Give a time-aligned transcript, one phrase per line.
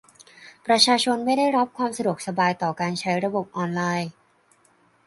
[0.65, 4.11] ประชาชนไม่ได้รับความสะดวกสบายต่อการใช้ระบบออนไลน์